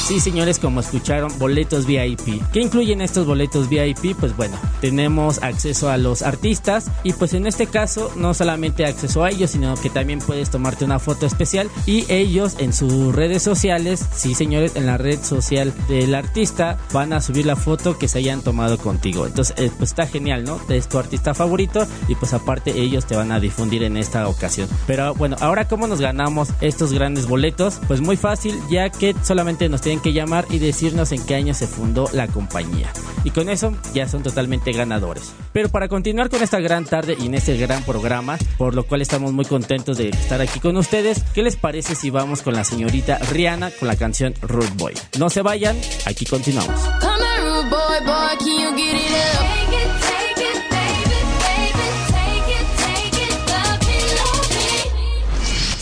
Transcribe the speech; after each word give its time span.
Sí, 0.04 0.18
señores, 0.18 0.58
como 0.58 0.80
escucharon, 0.80 1.32
boletos 1.38 1.86
VIP. 1.86 2.42
¿Qué 2.52 2.60
incluyen 2.60 3.00
estos 3.00 3.24
boletos 3.24 3.68
VIP? 3.68 4.16
Pues 4.18 4.36
bueno, 4.36 4.58
tenemos 4.80 5.40
acceso 5.42 5.88
a 5.90 5.96
los 5.96 6.22
artistas 6.22 6.90
y 7.04 7.12
pues 7.12 7.34
en 7.34 7.46
este 7.46 7.68
caso 7.68 8.10
no 8.16 8.34
solamente 8.34 8.84
acceso 8.84 9.22
a 9.22 9.30
ellos, 9.30 9.52
sino 9.52 9.74
que 9.76 9.90
también 9.90 10.18
puedes 10.18 10.50
tomarte 10.50 10.84
una 10.84 10.98
foto 10.98 11.24
especial 11.24 11.70
y 11.86 12.04
ellos 12.12 12.56
en 12.58 12.72
sus 12.72 13.14
redes 13.14 13.44
sociales, 13.44 14.04
sí 14.12 14.34
señores, 14.34 14.74
en 14.74 14.86
la 14.86 14.98
red 14.98 15.22
social 15.22 15.72
del 15.88 16.16
artista 16.16 16.78
van 16.92 17.12
a 17.12 17.20
subir 17.20 17.46
la 17.46 17.54
foto 17.54 17.96
que 17.96 18.08
se 18.08 18.18
hayan 18.18 18.42
tomado 18.42 18.78
contigo. 18.78 19.26
Entonces, 19.26 19.54
eh, 19.56 19.70
pues 19.78 19.90
está 19.90 20.06
genial, 20.08 20.42
¿no? 20.42 20.60
Es 20.68 20.88
tu 20.88 20.98
artista 20.98 21.32
favorito 21.32 21.86
y 22.08 22.16
pues 22.16 22.34
aparte 22.34 22.72
ellos 22.78 23.06
te 23.06 23.14
van 23.14 23.30
a 23.30 23.38
difundir 23.38 23.84
en 23.84 23.96
esta 23.96 24.26
ocasión. 24.26 24.68
Pero 24.88 25.14
bueno, 25.14 25.36
ahora 25.40 25.68
cómo 25.68 25.86
nos 25.86 26.00
ganamos 26.00 26.48
estos 26.60 26.92
grandes 26.92 27.28
boletos? 27.28 27.80
Pues 27.86 28.00
muy 28.00 28.16
fácil, 28.16 28.58
ya 28.68 28.90
que 28.90 29.14
solamente 29.22 29.68
nos 29.68 29.80
tienen 29.80 29.91
que 30.00 30.12
llamar 30.12 30.46
y 30.50 30.58
decirnos 30.58 31.12
en 31.12 31.24
qué 31.24 31.34
año 31.34 31.54
se 31.54 31.66
fundó 31.66 32.08
la 32.12 32.26
compañía. 32.28 32.92
Y 33.24 33.30
con 33.30 33.48
eso 33.48 33.72
ya 33.94 34.08
son 34.08 34.22
totalmente 34.22 34.72
ganadores. 34.72 35.32
Pero 35.52 35.68
para 35.68 35.88
continuar 35.88 36.28
con 36.28 36.42
esta 36.42 36.60
gran 36.60 36.84
tarde 36.84 37.16
y 37.20 37.26
en 37.26 37.34
este 37.34 37.56
gran 37.56 37.82
programa, 37.84 38.38
por 38.58 38.74
lo 38.74 38.84
cual 38.84 39.02
estamos 39.02 39.32
muy 39.32 39.44
contentos 39.44 39.98
de 39.98 40.08
estar 40.08 40.40
aquí 40.40 40.60
con 40.60 40.76
ustedes, 40.76 41.22
¿qué 41.34 41.42
les 41.42 41.56
parece 41.56 41.94
si 41.94 42.10
vamos 42.10 42.42
con 42.42 42.54
la 42.54 42.64
señorita 42.64 43.18
Rihanna 43.18 43.70
con 43.70 43.88
la 43.88 43.96
canción 43.96 44.34
Rude 44.42 44.72
Boy? 44.76 44.94
No 45.18 45.30
se 45.30 45.42
vayan, 45.42 45.76
aquí 46.06 46.24
continuamos. 46.24 46.80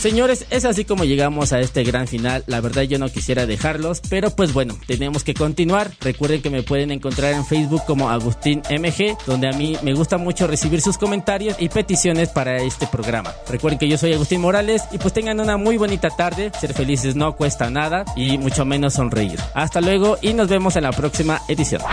Señores, 0.01 0.47
es 0.49 0.65
así 0.65 0.83
como 0.83 1.03
llegamos 1.03 1.53
a 1.53 1.59
este 1.59 1.83
gran 1.83 2.07
final. 2.07 2.43
La 2.47 2.59
verdad 2.59 2.81
yo 2.81 2.97
no 2.97 3.07
quisiera 3.09 3.45
dejarlos, 3.45 4.01
pero 4.09 4.31
pues 4.31 4.51
bueno, 4.51 4.75
tenemos 4.87 5.23
que 5.23 5.35
continuar. 5.35 5.91
Recuerden 6.01 6.41
que 6.41 6.49
me 6.49 6.63
pueden 6.63 6.89
encontrar 6.89 7.33
en 7.33 7.45
Facebook 7.45 7.83
como 7.85 8.09
Agustín 8.09 8.63
MG, 8.67 9.15
donde 9.27 9.47
a 9.47 9.51
mí 9.51 9.77
me 9.83 9.93
gusta 9.93 10.17
mucho 10.17 10.47
recibir 10.47 10.81
sus 10.81 10.97
comentarios 10.97 11.55
y 11.59 11.69
peticiones 11.69 12.29
para 12.29 12.57
este 12.63 12.87
programa. 12.87 13.31
Recuerden 13.47 13.77
que 13.77 13.87
yo 13.87 13.99
soy 13.99 14.13
Agustín 14.13 14.41
Morales 14.41 14.81
y 14.91 14.97
pues 14.97 15.13
tengan 15.13 15.39
una 15.39 15.57
muy 15.57 15.77
bonita 15.77 16.09
tarde. 16.09 16.51
Ser 16.59 16.73
felices 16.73 17.15
no 17.15 17.35
cuesta 17.35 17.69
nada 17.69 18.03
y 18.15 18.39
mucho 18.39 18.65
menos 18.65 18.95
sonreír. 18.95 19.39
Hasta 19.53 19.81
luego 19.81 20.17
y 20.19 20.33
nos 20.33 20.47
vemos 20.47 20.75
en 20.77 20.81
la 20.81 20.93
próxima 20.93 21.43
edición. 21.47 21.83